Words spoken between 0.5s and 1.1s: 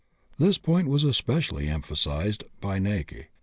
point was